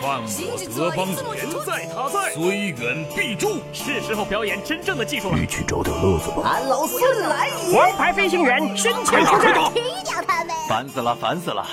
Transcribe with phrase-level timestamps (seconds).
[0.00, 3.60] 犯我德邦人在他在，虽远必诛。
[3.72, 5.38] 是时候表演真正的技术了。
[5.38, 6.42] 一起找点乐子吧。
[6.44, 7.78] 俺老孙来也！
[7.78, 10.56] 王牌飞行员身前出战，踢掉他们！
[10.68, 11.66] 烦死了，烦死了！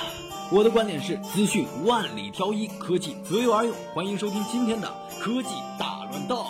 [0.52, 3.74] 我的观点是：资讯万里挑一，科技择优而用。
[3.94, 4.88] 欢迎收听今天的
[5.22, 5.50] 科技
[5.80, 6.46] 大乱斗。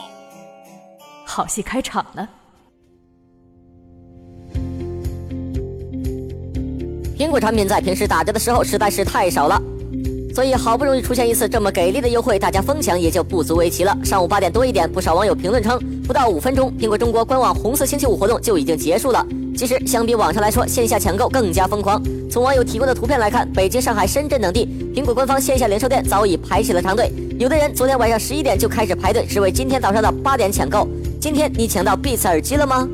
[1.26, 2.28] 好戏开场了。
[7.16, 9.60] 苹果产品在平时打折的时候实在是太少了，
[10.38, 13.98] 所以好不容易出现一次这么给力的优惠，大家疯抢也就不足为奇了。
[14.04, 19.26] 上午八点多一点，不少网友评论称，不到五分钟，苹果中国官网红色星期五活动就已经结束了。
[19.58, 22.00] 其实相比网上来说，线下抢购更加疯狂。
[22.30, 27.12] 从网友提供的图片来看，北京、上海、深圳等地，苹果官方线下零售店早已排起了长队。
[27.40, 30.88] 有的人昨天晚上十一点就开始排队，只为今天早上的八点抢购。
[31.20, 32.88] 今天你抢到 Beats 耳机了吗？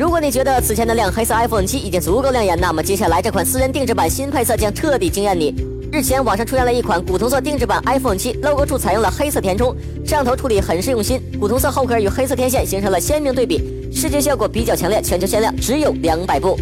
[0.00, 5.54] 如果你觉得此前的亮黑色 iPhone 七已经足够亮眼，那么接下来这款私人定制版新配色将彻底惊艳你。
[5.92, 15.02] 日前网上出现了一款古铜色定制版 iPhone 七，logo 处采用了黑色填充，摄像头处理很是用心，古铜色后壳与黑色天线形成了鲜明对比，视觉效果比较强烈。
[15.02, 16.58] 全球限量只有两百部。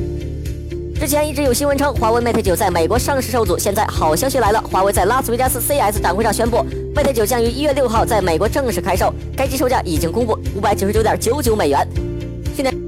[0.98, 11.86] 之前一直有新闻称华为 Mate 九在美国上市受阻，现在好消息来了，华为在拉斯维加斯 CS 展会上宣布，Mate 九将于一月六号在美国正式开售，该机售价已经公布，五百九十九点九九美元。
[12.56, 12.87] 现在。